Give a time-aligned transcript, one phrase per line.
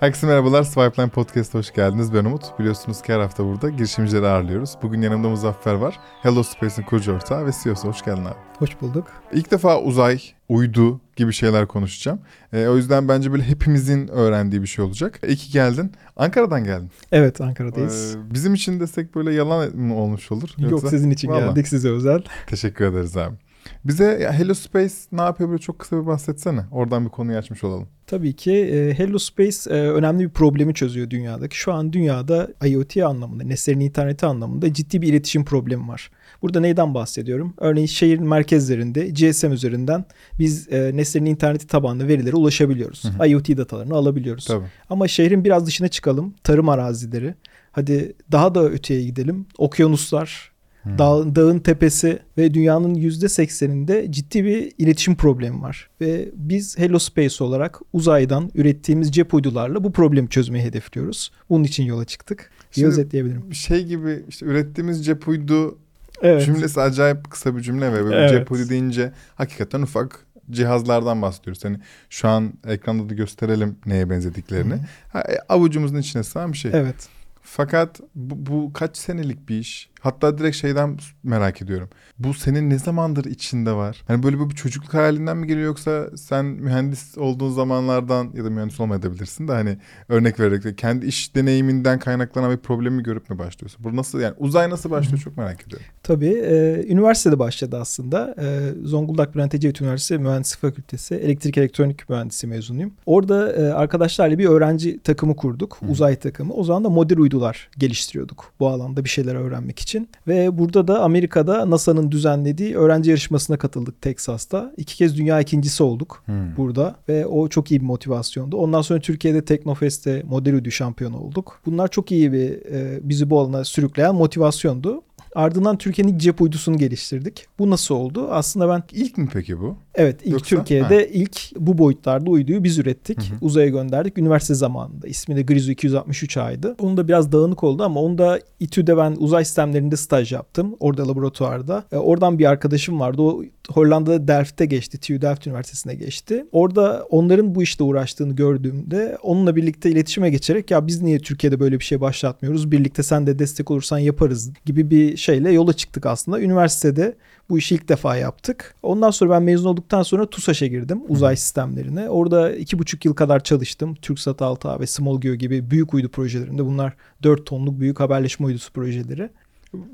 [0.00, 0.62] Herkese merhabalar.
[0.62, 2.14] Swipeline Podcast'a hoş geldiniz.
[2.14, 2.58] Ben Umut.
[2.58, 4.74] Biliyorsunuz ki her hafta burada girişimcileri ağırlıyoruz.
[4.82, 6.00] Bugün yanımda Muzaffer var.
[6.22, 7.88] Hello Space'in kurucu ortağı ve CEO'su.
[7.88, 8.34] Hoş geldin abi.
[8.58, 9.06] Hoş bulduk.
[9.32, 12.20] İlk defa uzay, uydu gibi şeyler konuşacağım.
[12.52, 15.20] E, o yüzden bence böyle hepimizin öğrendiği bir şey olacak.
[15.28, 15.92] İyi ki geldin.
[16.16, 16.90] Ankara'dan geldin.
[17.12, 18.14] Evet Ankara'dayız.
[18.14, 20.48] E, bizim için desek böyle yalan mı olmuş olur?
[20.58, 20.88] Yok Yoksa...
[20.88, 21.44] sizin için Vallahi.
[21.44, 22.22] geldik size özel.
[22.46, 23.34] Teşekkür ederiz abi.
[23.84, 26.60] Bize ya Hello Space ne yapıyor böyle çok kısa bir bahsetsene.
[26.72, 27.88] Oradan bir konuyu açmış olalım.
[28.06, 31.56] Tabii ki e, Hello Space e, önemli bir problemi çözüyor dünyadaki.
[31.56, 36.10] Şu an dünyada IoT anlamında, nesnenin interneti anlamında ciddi bir iletişim problemi var.
[36.42, 37.54] Burada neyden bahsediyorum?
[37.58, 40.04] Örneğin şehir merkezlerinde GSM üzerinden
[40.38, 43.04] biz e, nesnenin interneti tabanlı verilere ulaşabiliyoruz.
[43.04, 43.28] Hı hı.
[43.28, 44.46] IoT datalarını alabiliyoruz.
[44.46, 44.66] Tabii.
[44.90, 46.34] Ama şehrin biraz dışına çıkalım.
[46.44, 47.34] Tarım arazileri.
[47.72, 49.46] Hadi daha da öteye gidelim.
[49.58, 50.49] Okyanuslar,
[50.82, 50.98] Hmm.
[50.98, 55.90] Dağ, dağın tepesi ve dünyanın %80'inde ciddi bir iletişim problemi var.
[56.00, 61.32] Ve biz Hello Space olarak uzaydan ürettiğimiz cep uydularla bu problemi çözmeyi hedefliyoruz.
[61.50, 62.50] Bunun için yola çıktık.
[62.70, 63.54] Şimdi özetleyebilirim.
[63.54, 65.78] Şey gibi işte ürettiğimiz cep uydu
[66.22, 66.44] Evet.
[66.44, 68.30] Cümlesi acayip kısa bir cümle ve böyle Evet.
[68.30, 71.64] cep uydu deyince hakikaten ufak cihazlardan bahsediyoruz.
[71.64, 71.78] Hani
[72.10, 74.74] şu an ekranda da gösterelim neye benzediklerini.
[74.74, 74.80] Hı.
[75.12, 76.70] Ha, e, avucumuzun içine sığan bir şey.
[76.74, 77.08] Evet.
[77.42, 79.90] Fakat bu, bu kaç senelik bir iş?
[80.00, 81.88] Hatta direkt şeyden merak ediyorum.
[82.18, 84.02] Bu senin ne zamandır içinde var?
[84.06, 88.80] Hani böyle bir çocukluk hayalinden mi geliyor yoksa sen mühendis olduğun zamanlardan ya da mühendis
[88.80, 93.84] olmayabilirsin de hani örnek vererek de kendi iş deneyiminden kaynaklanan bir problemi görüp mü başlıyorsun?
[93.84, 95.86] Bu nasıl yani uzay nasıl başlıyor çok merak ediyorum.
[96.02, 96.34] Tabii.
[96.34, 98.34] E, üniversitede başladı aslında.
[98.38, 102.92] E, Zonguldak Bülent Ecevit Üniversitesi Mühendislik Fakültesi Elektrik Elektronik Mühendisi mezunuyum.
[103.06, 105.78] Orada e, arkadaşlarla bir öğrenci takımı kurduk.
[105.80, 105.86] Hı.
[105.86, 106.54] Uzay takımı.
[106.54, 109.89] O zaman da model uydular geliştiriyorduk bu alanda bir şeyler öğrenmek için.
[110.28, 114.72] Ve burada da Amerika'da NASA'nın düzenlediği öğrenci yarışmasına katıldık Teksas'ta.
[114.76, 116.56] İki kez dünya ikincisi olduk Hmm.
[116.56, 118.56] burada ve o çok iyi bir motivasyondu.
[118.56, 121.60] Ondan sonra Türkiye'de Teknofest'te model uydu şampiyonu olduk.
[121.66, 125.02] Bunlar çok iyi bir e, bizi bu alana sürükleyen motivasyondu.
[125.34, 127.46] Ardından Türkiye'nin cep uydusunu geliştirdik.
[127.58, 128.28] Bu nasıl oldu?
[128.30, 129.76] Aslında ben İlk mi peki bu?
[129.94, 133.18] Evet ilk Yoksa- Türkiye'de ilk bu boyutlarda uyduyu biz ürettik.
[133.18, 133.38] Hı hı.
[133.40, 135.08] Uzaya gönderdik üniversite zamanında.
[135.08, 136.76] İsmi de Grizo 263A'ydı.
[136.78, 140.76] Onun da biraz dağınık oldu ama onu da İTÜ'de ben uzay sistemlerinde staj yaptım.
[140.80, 141.84] Orada laboratuvarda.
[141.92, 143.22] E, oradan bir arkadaşım vardı.
[143.22, 144.98] O Hollanda'da Delft'te geçti.
[144.98, 146.46] TU Delft Üniversitesi'ne geçti.
[146.52, 151.78] Orada onların bu işte uğraştığını gördüğümde onunla birlikte iletişime geçerek ya biz niye Türkiye'de böyle
[151.78, 152.70] bir şey başlatmıyoruz?
[152.70, 156.40] Birlikte sen de destek olursan yaparız gibi bir şeyle yola çıktık aslında.
[156.40, 157.16] Üniversitede
[157.50, 158.74] bu işi ilk defa yaptık.
[158.82, 162.08] Ondan sonra ben mezun olduktan sonra TUSAŞ'a girdim uzay sistemlerine.
[162.08, 163.94] Orada iki buçuk yıl kadar çalıştım.
[163.94, 166.64] TürkSat 6A ve SmallGeo gibi büyük uydu projelerinde.
[166.64, 166.92] Bunlar
[167.22, 169.30] 4 tonluk büyük haberleşme uydusu projeleri.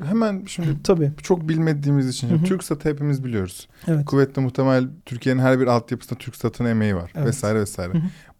[0.05, 1.13] Hemen şimdi Tabii.
[1.23, 2.45] çok bilmediğimiz için Hı hı.
[2.45, 3.69] TürkSat'ı hepimiz biliyoruz.
[3.89, 4.05] Evet.
[4.05, 7.27] Kuvvetli muhtemel Türkiye'nin her bir altyapısında TürkSat'ın emeği var Evet.
[7.27, 7.93] vesaire vesaire.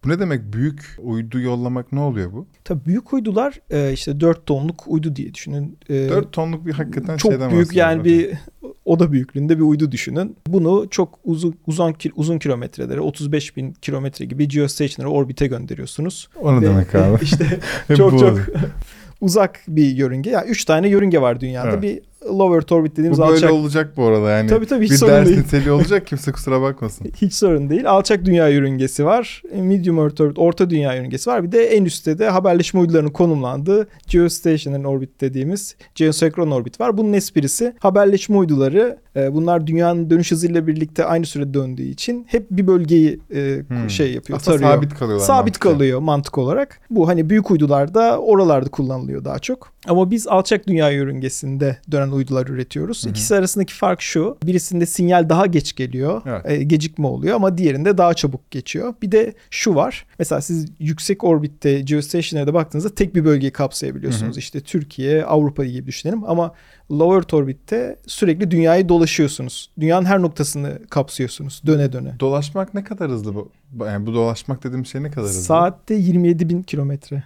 [0.05, 2.47] Bu ne demek büyük uydu yollamak ne oluyor bu?
[2.63, 5.77] Tabii büyük uydular e, işte 4 tonluk uydu diye düşünün.
[5.89, 8.31] E, 4 tonluk bir hakikaten çok şeyden büyük yani bahsediyoruz.
[8.31, 8.56] bir
[8.87, 10.35] oda büyüklüğünde bir uydu düşünün.
[10.47, 16.27] Bunu çok uzun uzun uzun kilometrelere 35 bin kilometre gibi geostationary orbite gönderiyorsunuz.
[16.41, 17.23] O ne Ve- demek abi?
[17.23, 17.59] işte
[17.97, 18.39] çok çok
[19.21, 20.29] uzak bir yörünge.
[20.29, 21.69] Yani 3 tane yörünge var dünyada.
[21.69, 21.81] Evet.
[21.81, 24.49] Bir low Earth orbit dediğimiz Bu böyle alçak olacak bu arada yani.
[24.49, 25.37] Tabii tabii hiç bir sorun ders değil.
[25.39, 27.07] niteliği olacak kimse kusura bakmasın.
[27.21, 27.89] Hiç sorun değil.
[27.89, 29.41] Alçak dünya yörüngesi var.
[29.55, 31.43] Medium Earth orbit, orta dünya yörüngesi var.
[31.43, 36.97] Bir de en üstte de haberleşme uydularının konumlandığı geostationary orbit dediğimiz geosenkron orbit var.
[36.97, 42.51] Bunun esprisi haberleşme uyduları e, bunlar dünyanın dönüş hızıyla birlikte aynı sürede döndüğü için hep
[42.51, 43.89] bir bölgeyi e, Hmm.
[43.89, 44.73] şey yapıyor, Aslında tarıyor.
[44.75, 45.25] sabit kalıyorlar.
[45.25, 45.71] Sabit mantıken.
[45.71, 46.79] kalıyor mantık olarak.
[46.89, 49.71] Bu hani büyük uydular da oralarda kullanılıyor daha çok.
[49.87, 53.03] Ama biz alçak dünya yörüngesinde dönen uydular üretiyoruz.
[53.03, 53.11] Hı hı.
[53.11, 54.37] İkisi arasındaki fark şu.
[54.43, 56.21] Birisinde sinyal daha geç geliyor.
[56.25, 56.41] Evet.
[56.45, 58.93] e, gecikme oluyor ama diğerinde daha çabuk geçiyor.
[59.01, 60.05] Bir de şu var.
[60.19, 64.31] Mesela siz yüksek orbitte geostationary'de baktığınızda tek bir bölgeyi kapsayabiliyorsunuz.
[64.31, 64.39] Hı hı.
[64.39, 66.53] İşte Türkiye, Avrupa gibi düşünelim ama
[66.91, 69.69] low Earth orbitte sürekli dünyayı dolaşıyorsunuz.
[69.79, 72.19] Dünyanın her noktasını kapsıyorsunuz döne döne.
[72.19, 73.51] Dolaşmak ne kadar hızlı bu?
[73.85, 75.41] Yani bu dolaşmak dediğim şey ne kadar hızlı?
[75.41, 77.23] Saatte 27 bin kilometre.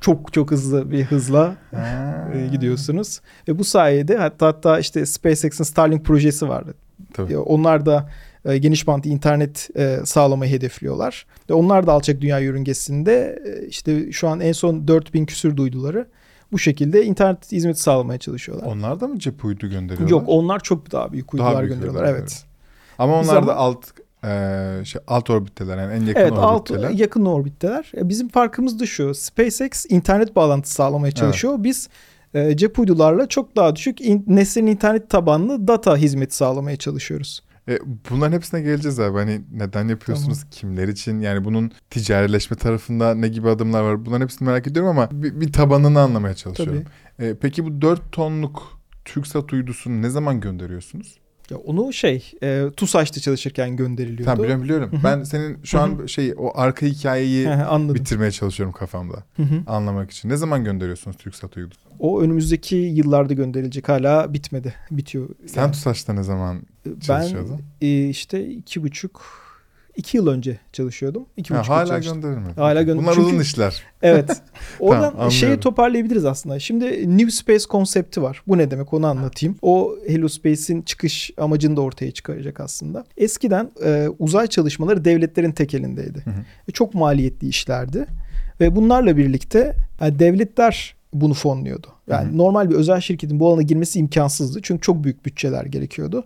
[0.00, 3.20] Çok çok hızlı bir hızla e, gidiyorsunuz.
[3.48, 6.74] Ve bu sayede hatta hatta işte SpaceX'in Starlink projesi vardı.
[7.14, 7.32] Tabii.
[7.32, 8.10] E, Onlar da
[8.44, 11.26] e, geniş bantlı internet e, sağlamayı hedefliyorlar.
[11.50, 16.08] Ve onlar da alçak dünya yörüngesinde e, işte şu an en son 4000 küsür duyduları
[16.52, 18.66] bu şekilde internet hizmeti sağlamaya çalışıyorlar.
[18.66, 20.10] Onlar da mı cep uydu gönderiyorlar?
[20.10, 22.12] Yok onlar çok daha büyük Daha uydular büyük gönderiyorlar.
[22.12, 22.44] Evet.
[22.98, 23.84] Ama onlar da alt
[24.24, 26.90] e, şey, alt orbitteler yani en yakın Evet alt orbitteler.
[26.90, 27.92] yakın orbitteler.
[27.96, 29.14] E, Bizim farkımız da şu.
[29.14, 31.54] SpaceX internet bağlantısı sağlamaya çalışıyor.
[31.58, 31.88] Biz
[32.34, 37.42] e, cep uydularla çok daha düşük in, nesnenin internet tabanlı data hizmeti sağlamaya çalışıyoruz.
[37.68, 37.78] E,
[38.10, 39.18] bunların hepsine geleceğiz abi.
[39.18, 40.44] Hani neden yapıyorsunuz?
[40.50, 41.20] Kimler için?
[41.20, 44.06] Yani bunun ticarileşme tarafında ne gibi adımlar var?
[44.06, 46.84] Bunların hepsini merak ediyorum ama bir, bir tabanını anlamaya çalışıyorum.
[47.18, 51.18] E, peki bu 4 tonluk TürkSat uydusunu ne zaman gönderiyorsunuz?
[51.50, 54.24] Ya onu şey e, TUSAŞ'ta çalışırken gönderiliyordu.
[54.24, 54.90] Tamam biliyorum biliyorum.
[55.04, 57.46] ben senin şu an şey o arka hikayeyi
[57.94, 59.24] bitirmeye çalışıyorum kafamda.
[59.66, 60.28] Anlamak için.
[60.28, 61.92] Ne zaman gönderiyorsunuz TürkSat uydusunu?
[61.98, 63.88] O önümüzdeki yıllarda gönderilecek.
[63.88, 64.74] Hala bitmedi.
[64.90, 65.28] Bitiyor.
[65.46, 65.72] Sen yani.
[65.72, 67.60] TUSAŞ'ta ne zaman Ben çalışıyordun?
[67.80, 69.47] e, işte iki buçuk
[69.98, 71.24] iki yıl önce çalışıyordum.
[71.36, 72.20] İki Ha, buçuk yıl hala çalıştım.
[72.20, 72.54] gönderilmedi.
[72.60, 73.82] Hala gönder- Bunlar Çünkü- uzun işler.
[74.02, 74.36] Evet.
[74.80, 75.30] Oradan anlıyorum.
[75.30, 76.58] şeyi toparlayabiliriz aslında.
[76.58, 78.42] Şimdi New Space konsepti var.
[78.48, 79.56] Bu ne demek onu anlatayım.
[79.62, 83.04] O Hello Space'in çıkış amacını da ortaya çıkaracak aslında.
[83.16, 86.18] Eskiden e, uzay çalışmaları devletlerin tek elindeydi.
[86.24, 86.40] Hı hı.
[86.68, 88.06] Ve çok maliyetli işlerdi.
[88.60, 91.86] Ve bunlarla birlikte yani devletler bunu fonluyordu.
[92.10, 92.38] Yani Hı hı.
[92.38, 94.60] normal bir özel şirketin bu alana girmesi imkansızdı.
[94.62, 96.24] Çünkü çok büyük bütçeler gerekiyordu.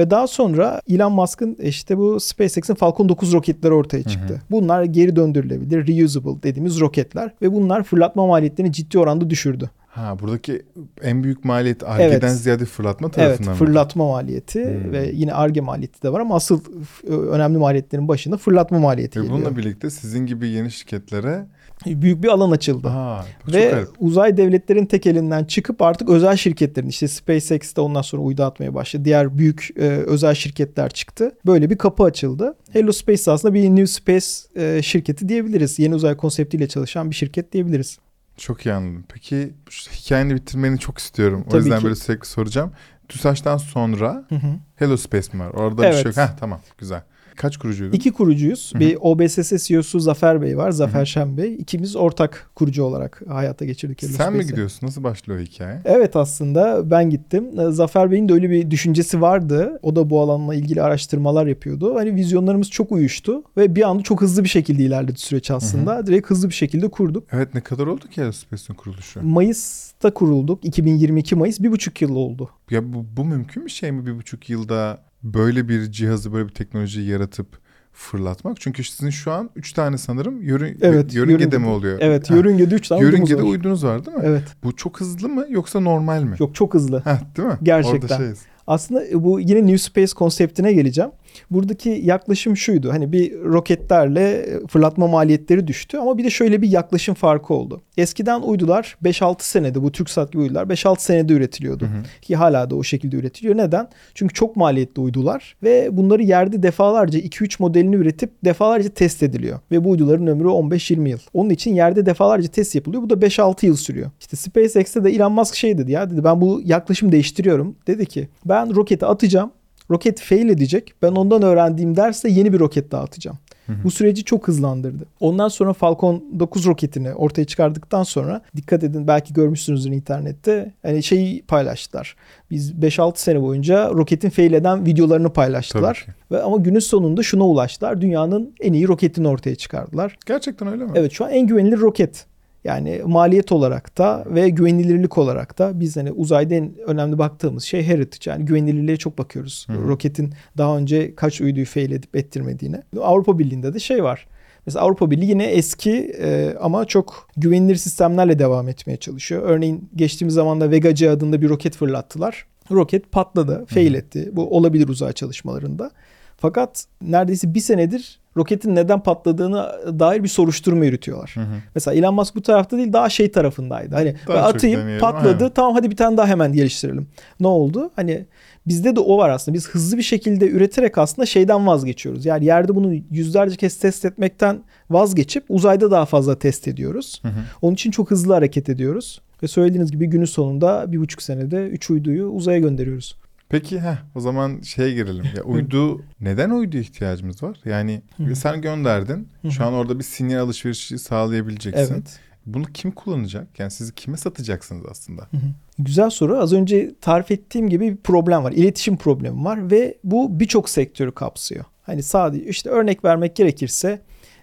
[0.00, 4.28] Ve daha sonra Elon Musk'ın işte bu SpaceX'in Falcon 9 roketleri ortaya çıktı.
[4.34, 4.40] Hı hı.
[4.50, 9.70] Bunlar geri döndürülebilir, reusable dediğimiz roketler ve bunlar fırlatma maliyetlerini ciddi oranda düşürdü.
[9.88, 10.62] Ha buradaki
[11.02, 12.30] en büyük maliyet argeden Evet.
[12.40, 13.58] ziyade fırlatma Evet, tarafından mı?
[13.58, 14.92] fırlatma maliyeti Hmm.
[14.92, 16.60] ve yine arge maliyeti de var ama asıl
[17.08, 19.40] e, önemli maliyetlerin başında fırlatma maliyeti Ve geliyor.
[19.40, 21.46] bununla birlikte sizin gibi yeni şirketlere
[21.86, 22.88] Büyük bir alan açıldı.
[22.88, 23.88] Aa, Ve garip.
[23.98, 29.04] uzay devletlerin tek elinden çıkıp artık özel şirketlerin işte SpaceX'te ondan sonra uydu atmaya başladı.
[29.04, 31.32] Diğer büyük e, özel şirketler çıktı.
[31.46, 32.54] Böyle bir kapı açıldı.
[32.72, 35.78] Hello Space aslında bir New Space e, şirketi diyebiliriz.
[35.78, 37.98] Yeni uzay konseptiyle çalışan bir şirket diyebiliriz.
[38.36, 39.04] Çok iyi anladım.
[39.08, 39.52] Peki
[39.92, 41.44] hikayeni bitirmeni çok istiyorum.
[41.46, 41.84] O Tabii yüzden ki.
[41.84, 42.72] böyle sürekli soracağım.
[43.08, 44.46] TÜSAŞ'tan sonra Hı hı.
[44.76, 45.50] Hello Space mi var?
[45.50, 45.94] Orada bir Evet.
[45.96, 46.16] şey yok.
[46.16, 47.02] Heh, tamam güzel.
[47.36, 47.92] Kaç kurucuydun?
[47.96, 48.70] İki kurucuyuz.
[48.72, 48.80] Hı hı.
[48.80, 50.70] Bir OBSS CEO'su Zafer Bey var.
[50.70, 51.06] Zafer Hı hı.
[51.06, 51.54] Şen Bey.
[51.54, 54.50] İkimiz ortak kurucu olarak hayata geçirdik Hello Sen mi Space'i.
[54.50, 54.86] gidiyorsun?
[54.86, 55.80] Nasıl başlıyor hikaye?
[55.84, 57.60] Evet aslında ben gittim.
[57.60, 59.78] Ee, Zafer Bey'in de öyle bir düşüncesi vardı.
[59.82, 61.94] O da bu alanla ilgili araştırmalar yapıyordu.
[61.94, 66.06] Hani vizyonlarımız çok uyuştu ve bir anda çok hızlı bir şekilde ilerledi süreç aslında.
[66.06, 67.24] Direkt hızlı bir şekilde kurduk.
[67.32, 69.22] Evet ne kadar oldu ki Hello Space'in kuruluşu?
[69.22, 70.64] Mayıs'ta kurulduk.
[70.64, 71.60] 2022 Mayıs.
[71.60, 72.50] Bir buçuk yıl oldu.
[72.70, 76.54] Ya bu, bu mümkün bir şey mi bir buçuk yılda böyle bir cihazı böyle bir
[76.54, 77.46] teknolojiyi yaratıp
[77.92, 78.60] fırlatmak?
[78.60, 81.58] Çünkü sizin şu an üç tane sanırım yörün, Evet, yörüngede yörüngede.
[81.58, 81.98] mi oluyor?
[82.00, 83.48] Evet Ha, yörüngede 3 tane Yörüngede var.
[83.48, 84.22] uydunuz var değil mi?
[84.26, 84.42] Evet.
[84.64, 86.36] Bu çok hızlı mı yoksa normal mi?
[86.38, 87.00] Yok çok hızlı.
[87.04, 87.58] Heh, değil mi?
[87.62, 88.00] Gerçekten.
[88.00, 88.38] Orada şeyiz.
[88.66, 91.10] Aslında bu yine New Space konseptine geleceğim.
[91.50, 92.92] Buradaki yaklaşım şuydu.
[92.92, 97.82] Hani bir roketlerle fırlatma maliyetleri düştü ama bir de şöyle bir yaklaşım farkı oldu.
[97.96, 101.84] Eskiden uydular 5-6 senede bu TürkSat gibi uydular 5-6 senede üretiliyordu.
[101.84, 102.02] Hı hı.
[102.22, 103.56] Ki hala da o şekilde üretiliyor.
[103.56, 103.88] Neden?
[104.14, 109.58] Çünkü çok maliyetli uydular ve bunları yerde defalarca 2-3 modelini üretip defalarca test ediliyor.
[109.70, 111.18] Ve bu uyduların ömrü 15-20 yıl.
[111.34, 113.02] Onun için yerde defalarca test yapılıyor.
[113.02, 114.10] Bu da 5-6 yıl sürüyor.
[114.20, 117.76] İşte SpaceX'te de Elon Musk şey dedi ya dedi ben bu yaklaşım değiştiriyorum.
[117.86, 119.50] Dedi ki ben roketi atacağım.
[119.90, 120.94] Roket fail edecek.
[121.02, 123.38] Ben ondan öğrendiğim derste yeni bir roket daha atacağım.
[123.84, 125.04] Bu süreci çok hızlandırdı.
[125.20, 130.72] Ondan sonra Falcon 9 roketini ortaya çıkardıktan sonra dikkat edin belki görmüşsünüzdür internette.
[130.82, 132.16] Hani şeyi paylaştılar.
[132.50, 136.06] Biz 5-6 sene boyunca roketin fail eden videolarını paylaştılar.
[136.30, 138.00] Ve ama günün sonunda şuna ulaştılar.
[138.00, 140.16] Dünyanın en iyi roketini ortaya çıkardılar.
[140.26, 140.90] Gerçekten öyle mi?
[140.94, 142.26] Evet şu an en güvenilir roket.
[142.64, 147.82] Yani maliyet olarak da ve güvenilirlik olarak da biz hani uzayda en önemli baktığımız şey
[147.82, 148.30] heritage.
[148.30, 149.66] Yani güvenilirliğe çok bakıyoruz.
[149.70, 149.88] Hı.
[149.88, 152.82] Roketin daha önce kaç uyduyu fail edip ettirmediğine.
[153.00, 154.26] Avrupa Birliği'nde de şey var.
[154.66, 159.42] Mesela Avrupa Birliği yine eski e, ama çok güvenilir sistemlerle devam etmeye çalışıyor.
[159.44, 162.46] Örneğin geçtiğimiz zamanda Vega C adında bir roket fırlattılar.
[162.70, 164.30] Roket patladı, fail etti.
[164.32, 165.90] Bu olabilir uzay çalışmalarında.
[166.36, 171.32] Fakat neredeyse bir senedir roketin neden patladığını dair bir soruşturma yürütüyorlar.
[171.34, 171.54] Hı hı.
[171.74, 173.94] Mesela Elon Musk bu tarafta değil daha şey tarafındaydı.
[173.94, 175.54] Hani Daha atayım deneyelim, patladı aynen.
[175.54, 177.06] tamam hadi bir tane daha hemen geliştirelim.
[177.40, 177.90] Ne oldu?
[177.96, 178.26] Hani
[178.66, 179.54] bizde de o var aslında.
[179.54, 182.26] Biz hızlı bir şekilde üreterek aslında şeyden vazgeçiyoruz.
[182.26, 184.60] Yani yerde bunu yüzlerce kez test etmekten
[184.90, 187.20] vazgeçip uzayda daha fazla test ediyoruz.
[187.22, 187.40] Hı hı.
[187.62, 189.20] Onun için çok hızlı hareket ediyoruz.
[189.42, 193.16] Ve söylediğiniz gibi günün sonunda bir buçuk senede üç uyduyu uzaya gönderiyoruz.
[193.50, 195.24] Peki heh, o zaman şeye girelim.
[195.36, 197.60] Ya uydu neden uydu ihtiyacımız var?
[197.64, 198.02] Yani
[198.34, 199.28] sen gönderdin.
[199.50, 201.94] Şu an orada bir sinyal alışverişi sağlayabileceksin.
[201.94, 202.20] Evet.
[202.46, 203.58] Bunu kim kullanacak?
[203.58, 205.22] Yani sizi kime satacaksınız aslında?
[205.22, 205.50] Hı hı.
[205.78, 206.38] Güzel soru.
[206.38, 208.52] Az önce tarif ettiğim gibi bir problem var.
[208.52, 211.64] İletişim problemi var ve bu birçok sektörü kapsıyor.
[211.82, 214.00] Hani sadece işte örnek vermek gerekirse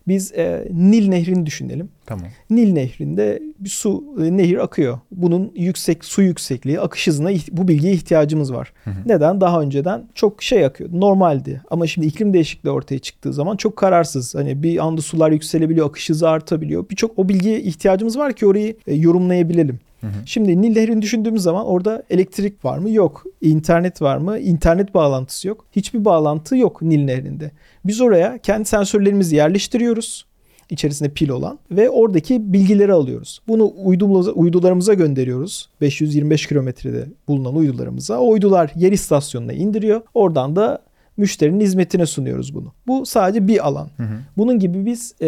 [0.08, 1.90] biz e, Nil Nehri'ni düşünelim.
[2.06, 2.28] Tamam.
[2.50, 5.00] Nil Nehri'nde bir su e, nehir akıyor.
[5.12, 8.74] Bunun yüksek su yüksekliği, akış hızına bu bilgiye ihtiyacımız var.
[8.84, 8.96] Hı hı.
[9.06, 9.42] Neden?
[9.42, 11.00] Daha önceden çok şey akıyordu.
[11.00, 11.62] Normaldi.
[11.72, 14.36] Ama şimdi iklim değişikliği ortaya çıktığı zaman çok kararsız.
[14.36, 16.90] Hani bir anda sular yükselebiliyor, akış hızı artabiliyor.
[16.90, 19.80] Birçok o bilgiye ihtiyacımız var ki orayı e, yorumlayabilelim.
[20.08, 22.90] Hı Şimdi Nil Nehri'ni düşündüğümüz zaman orada elektrik var mı?
[22.90, 23.24] Yok.
[23.42, 24.40] İnternet var mı?
[24.40, 25.66] İnternet bağlantısı yok.
[25.72, 27.52] Hiçbir bağlantı yok Nil Nehri'nde.
[27.86, 30.28] Biz oraya kendi sensörlerimizi yerleştiriyoruz
[30.70, 33.42] içerisinde pil olan ve oradaki bilgileri alıyoruz.
[33.48, 35.70] Bunu uydumuza, uydularımıza gönderiyoruz.
[35.82, 38.20] 525 kilometrede bulunan uydularımıza.
[38.20, 40.02] O uydular yer istasyonuna indiriyor.
[40.14, 40.80] Oradan da
[41.18, 42.74] müşterinin hizmetine sunuyoruz bunu.
[42.88, 43.90] Bu sadece bir alan.
[43.98, 44.18] Hı hı.
[44.38, 45.28] Bunun gibi biz e,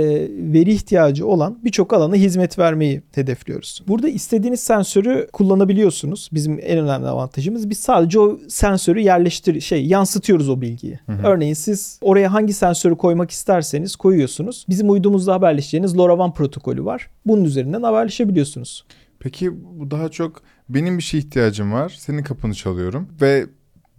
[0.54, 3.84] veri ihtiyacı olan birçok alana hizmet vermeyi hedefliyoruz.
[3.88, 6.30] Burada istediğiniz sensörü kullanabiliyorsunuz.
[6.34, 11.00] Bizim en önemli avantajımız biz sadece o sensörü yerleştir şey yansıtıyoruz o bilgiyi.
[11.06, 11.28] Hı hı.
[11.28, 14.66] Örneğin siz oraya hangi sensörü koymak isterseniz koyuyorsunuz.
[14.70, 17.10] Bizim uydumuzda haberleşeceğiniz LoRaWAN protokolü var.
[17.26, 18.86] Bunun üzerinden haberleşebiliyorsunuz.
[19.20, 21.96] Peki bu daha çok benim bir şey ihtiyacım var.
[21.98, 23.46] Senin kapını çalıyorum ve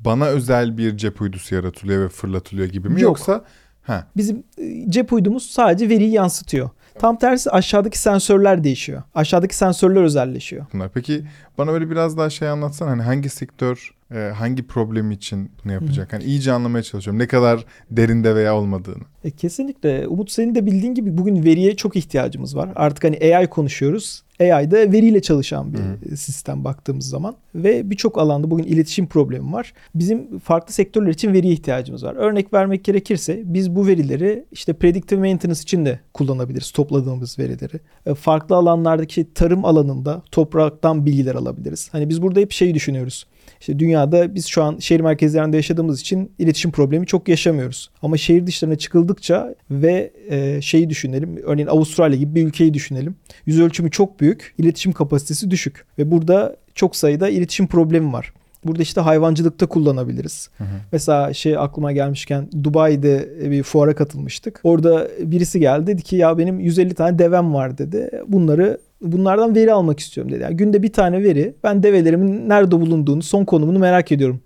[0.04, 2.95] bana özel bir cep uydusu yaratılıyor ve fırlatılıyor gibi mi?
[3.00, 3.02] Yok.
[3.02, 3.45] Yoksa
[3.83, 6.71] ha Bizim e, cep uydumuz sadece veriyi yansıtıyor.
[6.99, 9.02] Tam tersi aşağıdaki sensörler değişiyor.
[9.14, 10.66] Aşağıdaki sensörler özelleşiyor.
[10.73, 10.90] bunlar.
[10.95, 11.25] Peki
[11.59, 16.12] bana böyle biraz daha şey anlatsan hani hangi sektör e, hangi problem için bunu yapacak?
[16.12, 17.18] Hani iyice anlamaya çalışıyorum.
[17.18, 19.04] Ne kadar derinde veya olmadığını.
[19.24, 20.06] E, kesinlikle.
[20.08, 22.70] Umut senin de bildiğin gibi bugün veriye çok ihtiyacımız var.
[22.74, 24.22] Artık hani AI konuşuyoruz.
[24.40, 29.52] AI da veriyle çalışan bir Hı sistem baktığımız zaman ve birçok alanda bugün iletişim problemi
[29.52, 29.72] var.
[29.94, 32.14] Bizim farklı sektörler için veriye ihtiyacımız var.
[32.16, 37.80] Örnek vermek gerekirse biz bu verileri işte predictive maintenance için de kullanabiliriz topladığımız verileri.
[38.06, 41.88] E, Farklı alanlardaki tarım alanında topraktan bilgiler alabiliriz.
[41.92, 43.26] Hani biz burada hep şeyi düşünüyoruz.
[43.60, 47.90] İşte dünyada biz şu an şehir merkezlerinde yaşadığımız için iletişim problemi çok yaşamıyoruz.
[48.02, 51.36] Ama şehir dışlarına çıkıldıkça ve e, şeyi düşünelim.
[51.44, 53.16] Örneğin Avustralya gibi bir ülkeyi düşünelim.
[53.46, 58.32] Yüz ölçümü çok büyük, iletişim kapasitesi düşük ve burada çok sayıda iletişim problemi var.
[58.64, 60.50] Burada işte hayvancılıkta kullanabiliriz.
[60.58, 60.68] Hı hı.
[60.92, 64.60] Mesela şey aklıma gelmişken Dubai'de bir fuara katılmıştık.
[64.64, 68.10] Orada birisi geldi dedi ki ya benim 150 tane devem var dedi.
[68.28, 70.42] Bunları bunlardan veri almak istiyorum dedi.
[70.42, 71.54] Yani günde bir tane veri.
[71.64, 74.40] Ben develerimin nerede bulunduğunu, son konumunu merak ediyorum.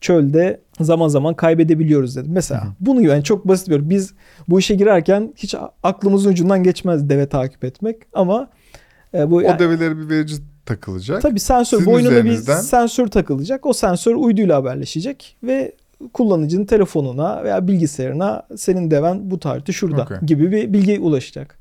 [0.00, 2.28] Çölde zaman zaman kaybedebiliyoruz dedi.
[2.30, 2.72] Mesela Hı hı.
[2.80, 4.14] bunu yani çok basit bir biz
[4.48, 8.50] bu işe girerken hiç aklımızın ucundan geçmez deve takip etmek ama
[9.14, 10.34] e, bu O develere bir verici
[10.74, 11.22] takılacak.
[11.22, 13.66] Tabii sensör Sizin boynuna üzerinizden- bir sensör takılacak.
[13.66, 15.72] O sensör uyduyla haberleşecek ve
[16.14, 20.18] kullanıcının telefonuna veya bilgisayarına senin deven bu tarihte şurada Okey.
[20.26, 21.58] gibi bir bilgi ulaşacak.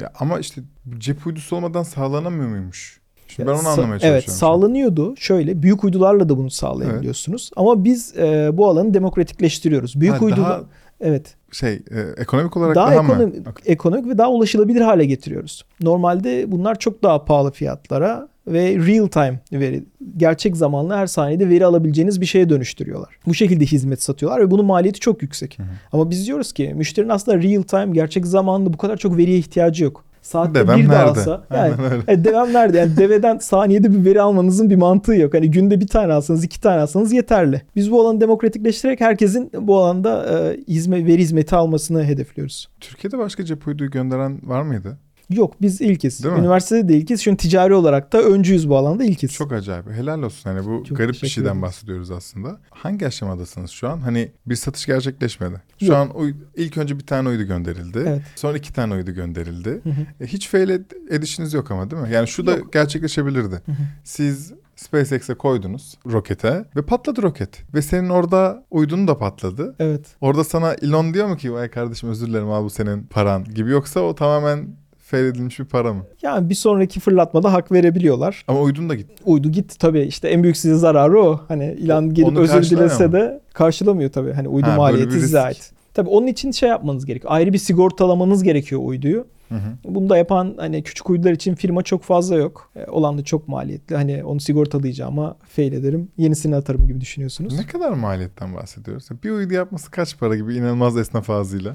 [0.00, 0.60] Ya ama işte
[0.98, 3.00] cep uydusu olmadan sağlanamıyor muymuş?
[3.28, 4.18] Şimdi ben onu anlamaya çalışıyorum.
[4.26, 5.14] Evet sağlanıyordu.
[5.16, 7.50] Şöyle büyük uydularla da bunu sağlayabiliyorsunuz.
[7.56, 10.00] Ama biz e, bu alanı demokratikleştiriyoruz.
[10.00, 10.62] Büyük Ha, uydular daha
[11.00, 11.34] evet.
[11.52, 13.12] şey e, ekonomik olarak Daha, daha, mı?
[13.12, 13.72] ekonomik, Okey.
[13.72, 15.64] ekonomik ve daha ulaşılabilir hale getiriyoruz.
[15.80, 19.84] Normalde bunlar çok daha pahalı fiyatlara ve real time veri,
[20.16, 23.18] gerçek zamanlı her saniyede veri alabileceğiniz bir şeye dönüştürüyorlar.
[23.26, 25.58] Bu şekilde hizmet satıyorlar ve bunun maliyeti çok yüksek.
[25.58, 25.66] Hı hı.
[25.92, 29.84] Ama biz diyoruz ki müşterinin aslında real time gerçek zamanlı bu kadar çok veriye ihtiyacı
[29.84, 30.04] yok.
[30.22, 31.02] Saatte Devem bir de nerede?
[31.02, 31.74] alsa yani
[32.08, 32.78] e, devem nerede?
[32.78, 35.34] Yani deveden saniyede bir veri almanızın bir mantığı yok.
[35.34, 37.62] Hani günde bir tane alsanız iki tane alsanız yeterli.
[37.76, 42.68] Biz bu alanı demokratikleştirerek herkesin bu alanda e, hizmet, veri hizmeti almasını hedefliyoruz.
[42.80, 44.98] Türkiye'de başka cep uyduyu gönderen var mıydı?
[45.30, 46.24] Yok biz ilkiz.
[46.24, 46.40] Değil mi?
[46.40, 47.28] Üniversitede de ilkiz.
[47.28, 49.32] An ticari olarak da öncüyüz bu alanda ilkiz.
[49.32, 49.90] Çok acayip.
[49.90, 50.50] Helal olsun.
[50.50, 51.62] Hani bu Çok garip bir şeyden ederiz.
[51.62, 52.58] bahsediyoruz aslında.
[52.70, 53.98] Hangi aşamadasınız şu an?
[54.00, 55.62] Hani bir satış gerçekleşmedi.
[55.78, 55.96] Şu Yok.
[55.96, 58.04] an ilk önce bir tane uydu gönderildi.
[58.06, 58.22] Evet.
[58.36, 59.70] Sonra iki tane uydu gönderildi.
[59.70, 60.24] Hı hı.
[60.24, 62.08] E, hiç fail ed- edişiniz yok ama değil mi?
[62.12, 62.72] Yani şu da Yok.
[62.72, 63.54] gerçekleşebilirdi.
[63.66, 63.76] Hı hı.
[64.04, 67.74] Siz SpaceX'e koydunuz rokete ve patladı roket.
[67.74, 69.74] Ve senin orada uydun da patladı.
[69.78, 70.06] Evet.
[70.20, 73.70] Orada sana Elon diyor mu ki vay kardeşim özür dilerim abi bu senin paran gibi
[73.70, 74.68] yoksa o tamamen
[75.06, 76.04] fail edilmiş bir para mı?
[76.22, 78.44] Yani bir sonraki fırlatmada hak verebiliyorlar.
[78.48, 79.14] Ama uydun da gitti.
[79.24, 81.40] Uydu gitti tabii işte en büyük size zararı o.
[81.48, 84.32] Hani ilan gelip onu özür dilese de karşılamıyor tabii.
[84.32, 85.72] Hani uydu Ha, maliyeti size ait.
[85.94, 87.32] Tabii onun için şey yapmanız gerekiyor.
[87.32, 89.26] Ayrı bir sigortalamanız gerekiyor uyduyu.
[89.48, 89.76] Hı hı.
[89.84, 92.70] Bunu da yapan hani küçük uydular için firma çok fazla yok.
[92.76, 93.96] E, olan da çok maliyetli.
[93.96, 96.08] Hani onu sigortalayacağıma fail ederim.
[96.18, 97.58] Yenisini atarım gibi düşünüyorsunuz.
[97.58, 99.08] Ne kadar maliyetten bahsediyoruz?
[99.24, 101.72] Bir uydu yapması kaç para gibi inanılmaz esnaf ağzıyla.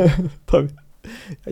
[0.46, 0.68] Tabii.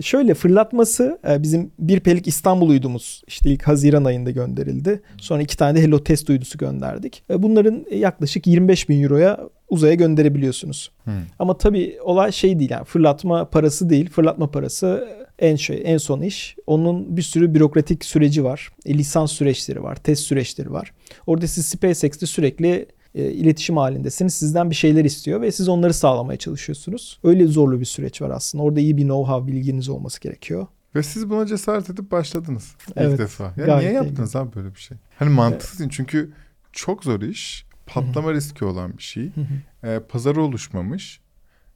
[0.01, 5.03] Şöyle fırlatması e, bizim bir pelik İstanbul uydumuz işte ilk Haziran ayında gönderildi.
[5.19, 7.23] Sonra iki tane de Hello Test uydusu gönderdik.
[7.31, 10.91] E, Bunların yaklaşık 25 bin euroya uzaya gönderebiliyorsunuz.
[11.05, 11.11] Hı.
[11.39, 14.11] Ama tabii olay şey değil yani fırlatma parası değil.
[14.11, 16.57] Fırlatma parası en şey en son iş.
[16.67, 18.69] Onun bir sürü bürokratik süreci var.
[18.87, 20.93] E, lisans süreçleri var, test süreçleri var.
[21.27, 24.35] Orada siz SpaceX'te sürekli e, iletişim halindesiniz.
[24.35, 27.19] Sizden bir şeyler istiyor ve siz onları sağlamaya çalışıyorsunuz.
[27.25, 28.65] Öyle zorlu bir süreç var aslında.
[28.65, 30.67] Orada iyi bir know-how bilginiz olması gerekiyor.
[30.95, 33.45] Ve siz buna cesaret edip başladınız ilk Evet, defa.
[33.45, 34.97] Ya gayet niye yaptınız abi böyle bir şey?
[35.19, 36.33] Hani mantıksız değil çünkü
[36.73, 37.67] çok zor iş.
[37.87, 39.31] Patlama riski olan bir şey.
[39.85, 41.21] Ee, pazarı oluşmamış.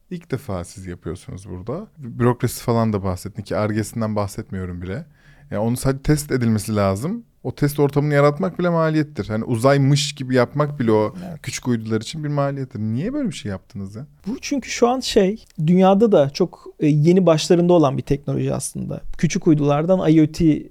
[0.09, 1.87] İlk defa siz yapıyorsunuz burada.
[1.97, 5.05] Bürokrasi falan da bahsettin ki argesinden bahsetmiyorum bile.
[5.51, 7.23] Yani onu sadece test edilmesi lazım.
[7.43, 9.27] O test ortamını yaratmak bile maliyettir.
[9.27, 11.41] Hani uzaymış gibi yapmak bile o Evet.
[11.43, 12.79] küçük uydular için bir maliyettir.
[12.79, 14.05] Niye böyle bir şey yaptınız ya?
[14.27, 19.01] Bu çünkü şu an şey dünyada da çok e, yeni başlarında olan bir teknoloji aslında.
[19.17, 20.63] Küçük uydulardan IoT e,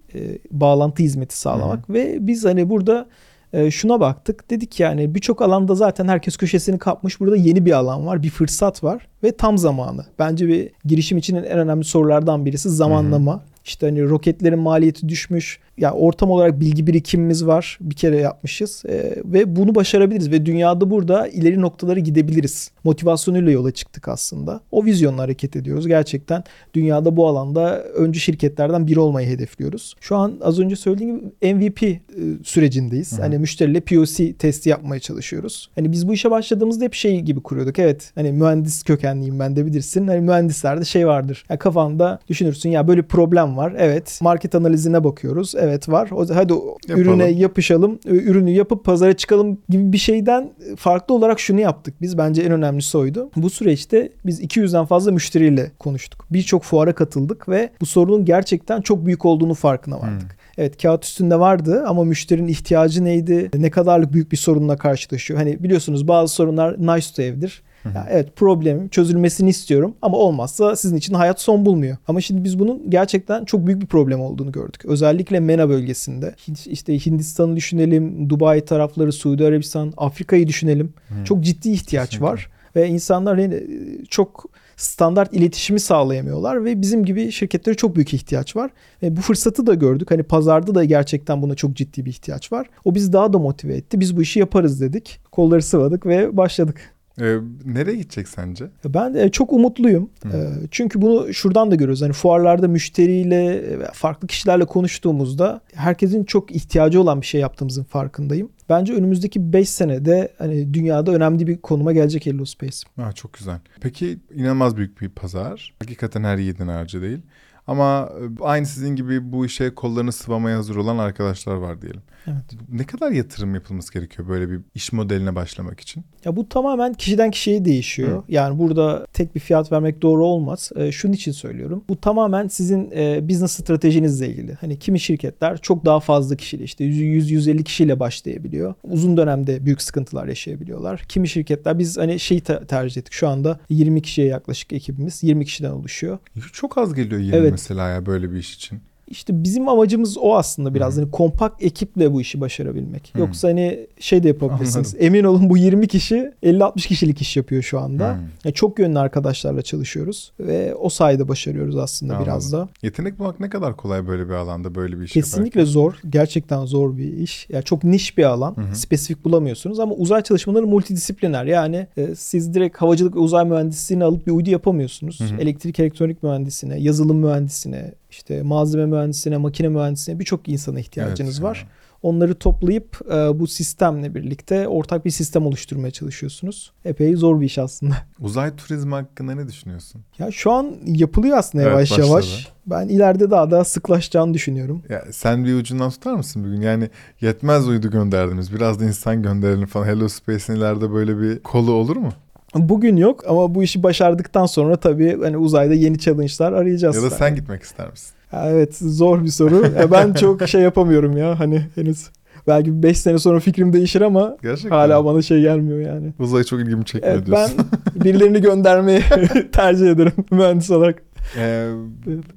[0.51, 3.09] bağlantı hizmeti sağlamak ve biz hani burada
[3.53, 4.51] e, şuna baktık.
[4.51, 7.21] Dedik yani birçok alanda zaten herkes köşesini kapmış.
[7.21, 10.05] Burada yeni bir alan var, bir fırsat var ve tam zamanı.
[10.19, 13.43] Bence bir girişim için en önemli sorulardan birisi zamanlama.
[13.65, 15.61] İşte hani roketlerin maliyeti düşmüş.
[15.79, 17.79] Ya ortam olarak bilgi birikimimiz var.
[17.81, 22.71] Bir kere yapmışız Ee, ve bunu başarabiliriz ve dünyada burada ileri noktalara gidebiliriz.
[22.85, 24.61] Motivasyonuyla yola çıktık aslında.
[24.71, 25.87] O vizyonla hareket ediyoruz.
[25.87, 29.95] Gerçekten dünyada bu alanda öncü şirketlerden biri olmayı hedefliyoruz.
[30.01, 31.99] Şu an az önce söylediğim gibi MVP e,
[32.45, 33.19] sürecindeyiz.
[33.19, 33.23] Hı.
[33.23, 35.71] Hani müşteriyle POC testi yapmaya çalışıyoruz.
[35.75, 37.79] Hani biz bu işe başladığımızda hep şey gibi kuruyorduk.
[37.79, 40.07] Evet hani mühendis kökenliyim ben de bilirsin.
[40.07, 41.45] Hani mühendislerde şey vardır.
[41.51, 43.75] Ya kafanda düşünürsün ya böyle problem var.
[43.79, 45.55] Evet market analizine bakıyoruz.
[45.57, 46.11] Evet var.
[46.13, 46.77] O, hadi Yapalım.
[46.89, 47.99] ürüne yapışalım.
[48.07, 51.95] Ürünü yapıp pazara çıkalım gibi bir şeyden farklı olarak şunu yaptık.
[52.03, 53.31] Biz bence en önemlisi oydu.
[53.37, 56.27] Bu süreçte biz 200'den fazla müşteriyle konuştuk.
[56.31, 60.37] Birçok fuara katıldık ve bu sorunun gerçekten çok büyük olduğunu farkına vardık.
[60.59, 63.51] Evet kağıt üstünde vardı ama müşterinin ihtiyacı neydi?
[63.55, 65.41] Ne kadarlık büyük bir sorunla karşılaşıyor?
[65.41, 67.63] Hani biliyorsunuz bazı sorunlar nice to have'dir.
[67.95, 71.97] Ya evet problemim çözülmesini istiyorum ama olmazsa sizin için hayat son bulmuyor.
[72.09, 74.85] Ama şimdi biz bunun gerçekten çok büyük bir problem olduğunu gördük.
[74.85, 76.35] Özellikle MENA bölgesinde.
[76.67, 80.93] İşte Hindistan'ı düşünelim, Dubai tarafları, Suudi Arabistan, Afrika'yı düşünelim.
[81.25, 82.33] Çok ciddi ihtiyaç Kesinlikle.
[82.33, 83.63] var ve insanlar hani
[84.09, 84.45] çok
[84.77, 88.71] standart iletişimi sağlayamıyorlar ve bizim gibi şirketlere çok büyük ihtiyaç var.
[89.03, 90.11] Ve bu fırsatı da gördük.
[90.11, 92.67] Hani pazarda da gerçekten buna çok ciddi bir ihtiyaç var.
[92.85, 94.01] O bizi daha da motive etti.
[94.01, 95.21] Biz bu işi yaparız dedik.
[95.33, 96.96] Kolları sıvadık ve başladık.
[97.21, 98.65] Ee, nereye gidecek sence?
[98.85, 100.11] Ben de çok umutluyum.
[100.27, 100.29] Ee,
[100.71, 102.03] Çünkü bunu şuradan da görüyoruz.
[102.03, 108.49] Hani fuarlarda müşteriyle ve farklı kişilerle konuştuğumuzda herkesin çok ihtiyacı olan bir şey yaptığımızın farkındayım.
[108.69, 112.77] Bence önümüzdeki 5 senede hani dünyada önemli bir konuma gelecek Hello Space.
[112.97, 113.59] Ha, çok güzel.
[113.81, 115.75] Peki inanılmaz büyük bir pazar.
[115.79, 117.19] Hakikaten her yiğidin harcı değil.
[117.67, 122.03] Ama e, aynı sizin gibi bu işe kollarını sıvamaya hazır olan arkadaşlar var diyelim.
[122.27, 122.45] Evet.
[122.73, 126.05] Ne kadar yatırım yapılması gerekiyor böyle bir iş modeline başlamak için?
[126.25, 128.23] Ya bu tamamen kişiden kişiye değişiyor.
[128.29, 130.71] Yani burada tek bir fiyat vermek doğru olmaz.
[130.77, 131.85] Ee, şunun için söylüyorum.
[131.89, 134.55] Bu tamamen sizin e, business stratejinizle ilgili.
[134.55, 138.75] Hani kimi şirketler çok daha fazla kişiyle işte 100-150 kişiyle başlayabiliyor.
[138.85, 141.05] Uzun dönemde büyük sıkıntılar yaşayabiliyorlar.
[141.09, 143.13] Kimi şirketler biz hani şeyi te- tercih ettik.
[143.13, 146.19] Şu anda 20 kişiye yaklaşık ekibimiz 20 kişiden oluşuyor.
[146.53, 147.53] Çok az geliyor yeni Evet.
[147.57, 148.83] Mesela ya böyle bir iş için.
[149.09, 151.01] İşte bizim amacımız o aslında biraz Hı.
[151.01, 153.11] hani kompakt ekiple bu işi başarabilmek.
[153.15, 153.19] Hı.
[153.19, 154.77] Yoksa hani şey de yapabilirsiniz.
[154.77, 155.07] Anladım.
[155.07, 158.15] Emin olun bu 20 kişi 50-60 kişilik iş yapıyor şu anda.
[158.15, 158.19] Hı.
[158.45, 162.69] Ya çok yönlü arkadaşlarla çalışıyoruz ve o sayede başarıyoruz aslında biraz da.
[162.83, 165.95] Yetenek bulmak ne kadar kolay böyle bir alanda böyle bir iş Kesinlikle zor.
[166.11, 167.47] Gerçekten zor bir iş.
[167.51, 168.57] Ya çok niş bir alan.
[168.57, 168.77] Hı hı.
[168.77, 171.45] Spesifik bulamıyorsunuz ama uzay çalışmaları multidisipliner.
[171.45, 175.21] Yani e, siz direkt havacılık ve uzay mühendisliğini alıp bir uydu yapamıyorsunuz.
[175.21, 175.41] Hı hı.
[175.41, 181.69] Elektrik elektronik mühendisine, yazılım mühendisine, işte malzeme mühendisine, makine mühendisine birçok insana ihtiyacınız var.
[182.03, 186.73] Onları toplayıp e, bu sistemle birlikte ortak bir sistem oluşturmaya çalışıyorsunuz.
[186.85, 187.95] Epey zor bir iş aslında.
[188.21, 190.03] Uzay turizmi hakkında ne düşünüyorsun?
[190.19, 192.09] Ya şu an yapılıyor aslında Evet, yavaş başladı.
[192.09, 192.49] yavaş.
[192.67, 194.83] Ben ileride daha da sıklaşacağını düşünüyorum.
[194.89, 196.61] Ya sen bir ucundan tutar mısın bugün?
[196.61, 198.55] Yani yetmez uydu gönderdiniz.
[198.55, 199.87] Biraz da insan gönderelim falan.
[199.87, 202.13] Hello Space'in ileride böyle bir kolu olur mu?
[202.59, 206.97] Bugün yok ama bu işi başardıktan sonra tabii hani uzayda yeni challenge'lar arayacağız.
[206.97, 208.15] Ya da sen gitmek ister misin?
[208.33, 209.65] Evet zor bir soru.
[209.93, 212.11] Ben çok şey yapamıyorum ya hani henüz.
[212.47, 214.71] Belki 5 sene sonra fikrim değişir ama Gerçekten.
[214.77, 216.13] hala bana şey gelmiyor yani.
[216.19, 217.67] Uzay çok ilgimi çekmiyor Evet ben diyorsun.
[218.05, 219.03] birilerini göndermeyi
[219.53, 221.03] tercih ederim mühendis olarak.
[221.37, 221.71] Ee,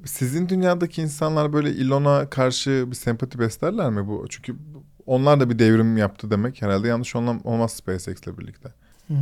[0.05, 4.25] sizin dünyadaki insanlar böyle Elon'a karşı bir sempati beslerler mi bu?
[4.29, 4.55] Çünkü
[5.05, 8.69] onlar da bir devrim yaptı demek herhalde yanlış olmaz SpaceX'le birlikte.
[9.09, 9.13] Hı.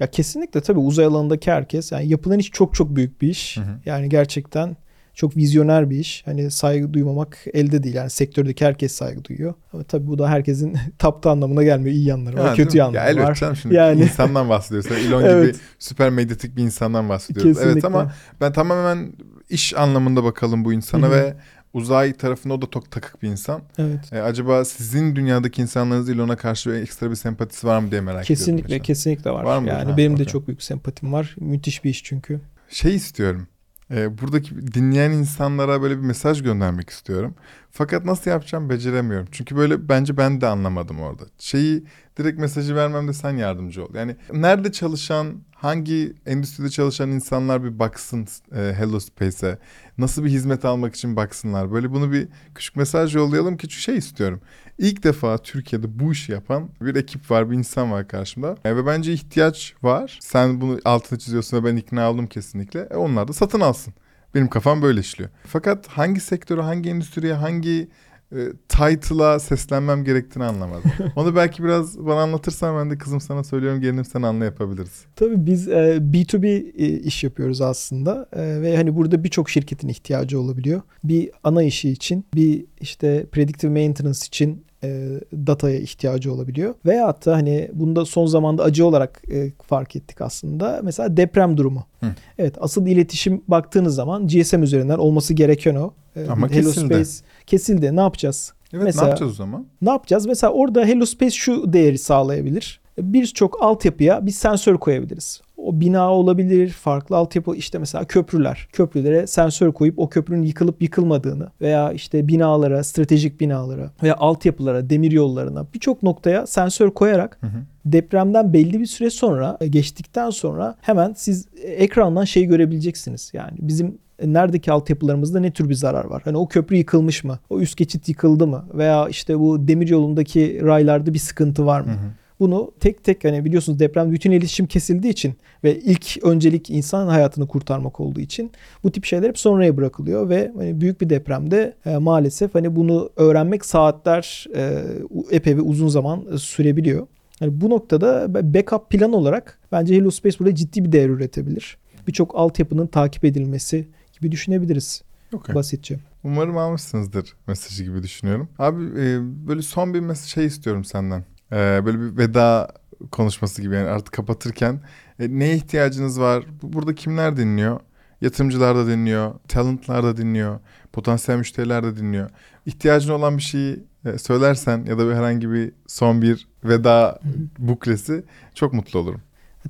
[0.00, 3.56] Ya kesinlikle tabii uzay alanındaki herkes yani yapılan iş çok çok büyük bir iş.
[3.56, 3.78] Hı hı.
[3.86, 4.76] Yani gerçekten
[5.14, 6.22] çok vizyoner bir iş.
[6.24, 7.94] Hani saygı duymamak elde değil.
[7.94, 9.54] Yani sektördeki herkes saygı duyuyor.
[9.72, 11.96] Ama tabii bu da herkesin taptı anlamına gelmiyor.
[11.96, 13.34] İyi yanları var, değil kötü yanları ya var.
[13.34, 14.94] canım şimdi Yani- insandan bahsediyorsun.
[14.94, 15.54] Elon Evet.
[15.54, 17.52] gibi süper medyatik bir insandan bahsediyoruz.
[17.52, 17.72] Kesinlikle.
[17.72, 19.12] Evet ama ben tamamen
[19.50, 21.14] iş anlamında bakalım bu insana Hı hı.
[21.14, 21.36] ve
[21.74, 23.62] uzay tarafında o da çok takık bir insan.
[23.78, 24.12] Evet.
[24.12, 28.66] E, acaba sizin dünyadaki insanlarınız Elon'a karşı ekstra bir sempatisi var mı diye merak Kesinlikle
[28.66, 28.84] ediyorum.
[28.84, 29.44] kesinlikle var.
[29.44, 29.68] Var mı?
[29.68, 30.26] yani Ha, benim de okey.
[30.32, 31.34] çok büyük sempatim var.
[31.40, 32.40] Müthiş bir iş çünkü.
[32.68, 33.46] Şey istiyorum.
[33.90, 37.34] E, buradaki dinleyen insanlara böyle bir mesaj göndermek istiyorum.
[37.70, 39.28] Fakat nasıl yapacağım beceremiyorum.
[39.32, 41.24] Çünkü böyle bence ben de anlamadım orada.
[41.38, 41.84] Şeyi
[42.18, 43.94] direkt mesajı vermemde sen yardımcı ol.
[43.94, 49.58] Yani nerede çalışan, hangi endüstride çalışan insanlar bir baksın e, Hello Space'e.
[49.98, 51.72] Nasıl bir hizmet almak için baksınlar.
[51.72, 54.40] Böyle bunu bir küçük mesaj yollayalım ki çünkü şey istiyorum.
[54.78, 58.56] İlk defa Türkiye'de bu işi yapan bir ekip var, bir insan var karşımda.
[58.64, 60.18] E, ve bence ihtiyaç var.
[60.22, 62.80] Sen bunu altını çiziyorsun ve ben ikna oldum kesinlikle.
[62.90, 63.94] E, onlar da satın alsın.
[64.34, 65.30] Benim kafam böyle işliyor.
[65.46, 67.88] Fakat hangi sektöre, hangi endüstriye, hangi
[68.32, 68.38] e,
[68.68, 70.92] title'a seslenmem gerektiğini anlamadım.
[71.16, 75.04] Onu belki biraz bana anlatırsan ben de kızım sana söylüyorum gelinim sen anla yapabiliriz.
[75.16, 80.40] Tabii biz e, B2B e, iş yapıyoruz aslında e, ve hani burada birçok şirketin ihtiyacı
[80.40, 80.82] olabiliyor.
[81.04, 86.74] Bir ana işi için, bir işte predictive maintenance için e, dataya ihtiyacı olabiliyor.
[86.86, 90.80] Veya hatta hani bunda son zamanda acı olarak e, fark ettik aslında.
[90.84, 91.84] Mesela deprem durumu.
[92.00, 92.06] Hı.
[92.38, 95.92] Evet asıl iletişim baktığınız zaman GSM üzerinden olması gereken o.
[96.16, 97.04] E, Ama Hello kesildi.
[97.04, 97.10] Space
[97.46, 97.96] kesildi.
[97.96, 98.52] Ne yapacağız?
[98.72, 99.66] Evet Mesela- ne yapacağız o zaman?
[99.82, 100.26] Ne yapacağız?
[100.26, 102.80] Mesela orada Hello Space şu değeri sağlayabilir.
[102.98, 105.40] Birçok altyapıya bir sensör koyabiliriz.
[105.56, 108.68] O bina olabilir, farklı altyapı işte mesela köprüler.
[108.72, 115.12] Köprülere sensör koyup o köprünün yıkılıp yıkılmadığını veya işte binalara, stratejik binalara veya altyapılara, demir
[115.12, 117.60] yollarına birçok noktaya sensör koyarak Hı hı.
[117.84, 123.30] depremden belli bir süre sonra geçtikten sonra hemen siz ekrandan şey görebileceksiniz.
[123.34, 126.22] Yani bizim neredeki altyapılarımızda ne tür bir zarar var?
[126.24, 127.38] Hani o köprü yıkılmış mı?
[127.50, 128.64] O üst geçit yıkıldı mı?
[128.74, 131.86] Veya işte bu demir yolundaki raylarda bir sıkıntı var mı?
[131.86, 132.10] Hı hı.
[132.40, 137.46] Bunu tek tek hani biliyorsunuz deprem bütün iletişim kesildiği için ve ilk öncelik insan hayatını
[137.48, 138.50] kurtarmak olduğu için
[138.84, 143.10] bu tip şeyler hep sonraya bırakılıyor ve hani büyük bir depremde e, maalesef hani bunu
[143.16, 144.84] öğrenmek saatler e,
[145.30, 147.06] epey ve uzun zaman e, sürebiliyor.
[147.40, 151.78] Yani bu noktada backup plan olarak bence Hello Space burada ciddi bir değer üretebilir.
[152.06, 153.88] Birçok altyapının takip edilmesi
[154.20, 155.54] gibi düşünebiliriz Okay.
[155.54, 155.98] basitçe.
[156.24, 158.48] Umarım almışsınızdır mesajı gibi düşünüyorum.
[158.58, 161.24] Abi e, böyle son bir mesaj şey istiyorum senden.
[161.52, 161.56] E,
[161.86, 162.68] böyle bir veda
[163.12, 164.80] konuşması gibi yani artık kapatırken
[165.20, 166.44] e, neye ihtiyacınız var?
[166.62, 167.80] Bu- Burada kimler dinliyor?
[168.20, 170.60] Yatırımcılar da dinliyor, talentlar da dinliyor,
[170.92, 172.30] potansiyel müşteriler de dinliyor.
[172.66, 177.20] İhtiyacın olan bir şeyi e, söylersen ya da bir herhangi bir son bir veda
[177.58, 179.20] buklesi çok mutlu olurum.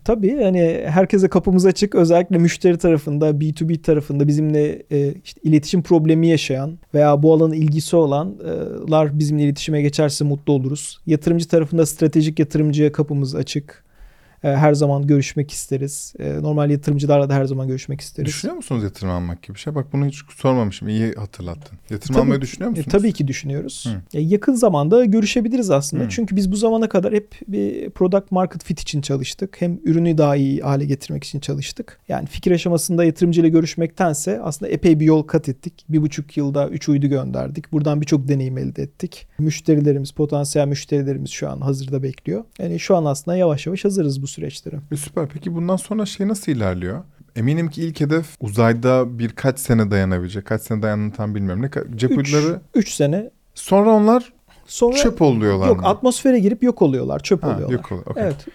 [0.04, 1.94] Tabii hani herkese kapımız açık.
[1.94, 7.96] Özellikle müşteri tarafında, B2B tarafında bizimle e, işte iletişim problemi yaşayan veya bu alana ilgisi
[7.96, 10.98] olanlar bizimle iletişime geçerse mutlu oluruz.
[11.06, 13.87] Yatırımcı tarafında stratejik yatırımcıya kapımız açık.
[14.44, 16.14] E, her zaman görüşmek isteriz.
[16.18, 18.26] E, normal yatırımcılarla da her zaman görüşmek isteriz.
[18.28, 19.74] Düşünüyor musunuz yatırım almak gibi bir şey?
[19.74, 20.88] Bak bunu hiç sormamışım.
[20.88, 21.78] İyi hatırlattın.
[21.90, 22.86] Yatırım Tabii almayı düşünüyor E, musunuz?
[22.90, 23.84] tabii ki düşünüyoruz.
[23.86, 24.18] Hı.
[24.18, 26.04] E, yakın zamanda görüşebiliriz aslında.
[26.04, 26.08] Hı.
[26.08, 29.56] Çünkü biz bu zamana kadar hep bir product market fit için çalıştık.
[29.60, 32.00] Hem ürünü daha iyi hale getirmek için çalıştık.
[32.08, 35.84] Yani fikir aşamasında yatırımcıyla görüşmektense aslında epey bir yol kat ettik.
[35.88, 37.72] Bir buçuk yılda üç uydu gönderdik.
[37.72, 39.26] Buradan birçok deneyim elde ettik.
[39.38, 42.44] Müşterilerimiz, potansiyel müşterilerimiz şu an hazırda bekliyor.
[42.58, 44.76] Yani şu an aslında yavaş yavaş hazırız bu süreçlere.
[44.92, 45.28] E, süper.
[45.28, 47.04] Peki bundan sonra şey nasıl ilerliyor?
[47.36, 50.46] Eminim ki ilk hedef uzayda birkaç sene dayanabilecek.
[50.46, 51.62] Kaç sene dayandığını tam bilmiyorum.
[51.62, 54.32] Ne cep Üç, uyduları üç sene sonra onlar
[54.66, 55.86] sonra çöp oluyorlar yok mı?
[55.86, 57.74] atmosfere girip yok oluyorlar, çöp Ha, oluyorlar.
[57.74, 58.06] yok oluyor.
[58.06, 58.22] okey.
[58.22, 58.46] Evet.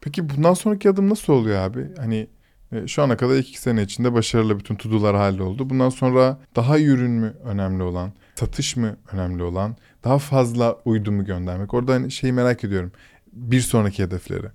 [0.00, 1.86] Peki bundan sonraki adım nasıl oluyor abi?
[1.96, 2.26] Hani
[2.72, 5.70] e, şu ana kadar iki sene içinde başarılı bütün tudular halloldu.
[5.70, 8.12] Bundan sonra daha iyi ürün mü önemli olan?
[8.34, 9.76] Satış mı önemli olan?
[10.04, 11.74] Daha fazla uydu mu göndermek?
[11.74, 12.92] Orada hani şeyi merak ediyorum.
[13.32, 14.46] Bir sonraki hedefleri.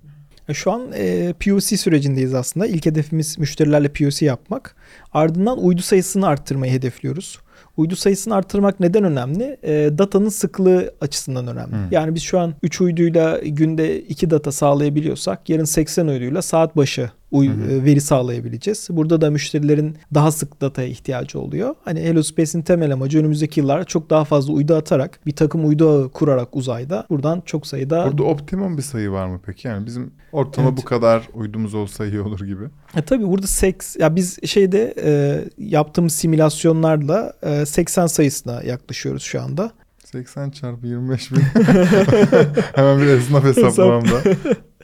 [0.48, 2.66] E, Şu an e, POC sürecindeyiz aslında.
[2.66, 4.76] İlk hedefimiz müşterilerle POC yapmak.
[5.12, 7.38] Ardından uydu sayısını arttırmayı hedefliyoruz.
[7.76, 9.56] Uydu sayısını arttırmak neden önemli?
[9.62, 11.72] E, datanın sıklığı açısından önemli.
[11.72, 11.88] Hmm.
[11.90, 17.10] Yani biz şu an 3 uyduyla günde 2 data sağlayabiliyorsak yarın 80 uyduyla saat başı
[17.36, 17.70] uy- Hı hı.
[17.72, 18.88] e, veri sağlayabileceğiz.
[18.90, 21.74] Burada da müşterilerin daha sık dataya ihtiyacı oluyor.
[21.84, 25.88] Hani Hello Space'in temel amacı önümüzdeki yıllarda çok daha fazla uydu atarak bir takım uydu
[25.90, 29.68] ağı kurarak uzayda buradan çok sayıda Burada optimum bir sayı var mı peki?
[29.68, 30.78] Yani bizim ortalama Evet.
[30.82, 32.64] bu kadar uydumuz olsa iyi olur gibi.
[32.96, 39.42] E tabii burada seks ya biz şeyde e, yaptığımız simülasyonlarla e, 80 sayısına yaklaşıyoruz şu
[39.42, 39.70] anda.
[40.04, 41.36] 80 çarpı 25 bin.
[42.74, 44.22] Hemen bir esnaf hesaplamamda.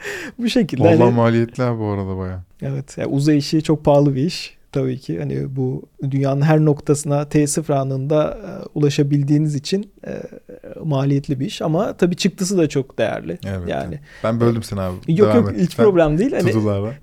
[0.38, 0.83] Bu şekilde.
[0.83, 2.43] Vallahi hani- maliyetli ha bu arada baya.
[2.62, 2.99] evet.
[2.99, 4.57] ya uzay işi çok pahalı bir iş.
[4.73, 10.23] Tabii ki hani bu dünyanın her noktasına T0 anında e, ulaşabildiğiniz için e,
[10.85, 13.38] maliyetli bir iş ama tabii çıktısı da çok değerli.
[13.47, 13.69] Evet.
[13.69, 14.95] Yani Ben böldüm seni abi.
[15.09, 15.61] yok Devam yok et.
[15.61, 16.33] hiç problem değil.
[16.33, 16.53] Hani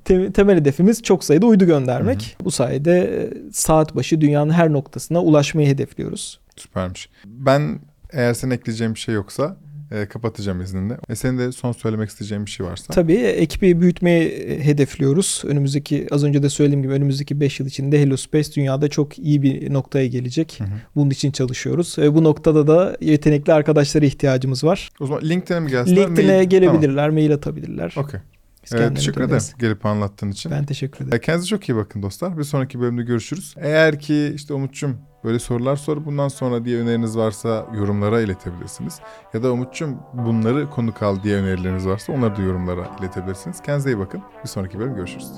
[0.06, 2.38] te- temel hedefimiz çok sayıda uydu göndermek.
[2.44, 6.40] Bu sayede e, saat başı dünyanın her noktasına ulaşmayı hedefliyoruz.
[6.56, 7.10] Süpermiş.
[7.26, 7.80] Ben
[8.12, 9.58] eğer senin ekleyeceğim bir şey yoksa
[9.92, 10.98] e, kapatacağım izninle.
[11.10, 12.94] E, senin de son söylemek isteyeceğin bir şey varsa.
[12.94, 15.44] Tabii ekibi büyütmeyi hedefliyoruz.
[15.48, 19.42] Önümüzdeki az önce de söylediğim gibi önümüzdeki 5 yıl içinde Hello Space dünyada çok iyi
[19.42, 20.56] bir noktaya gelecek.
[20.60, 20.68] Hı hı.
[20.96, 21.96] Bunun için çalışıyoruz.
[21.98, 24.90] Ve bu noktada da yetenekli arkadaşlara ihtiyacımız var.
[25.00, 26.08] O zaman LinkedIn'e mi gelsinler?
[26.08, 27.92] LinkedIn'e mail- gelebilirler, mail atabilirler.
[27.96, 28.08] Tamam.
[28.10, 28.20] Okey.
[28.66, 30.52] Kendilerini teşekkür ederim gelip anlattığın için.
[30.52, 31.18] Ben teşekkür ederim.
[31.18, 32.38] E, Kendinize çok iyi bakın dostlar.
[32.38, 33.56] Bir sonraki bölümde görüşürüz.
[33.58, 39.00] Eğer ki işte Umut'cum böyle sorular sor bundan sonra diye öneriniz varsa yorumlara iletebilirsiniz.
[39.34, 43.62] Ya da Umut'cum bunları konuk al diye önerileriniz varsa onları da yorumlara iletebilirsiniz.
[43.62, 44.22] Kendinize iyi bakın.
[44.44, 45.32] Bir sonraki bölüm görüşürüz.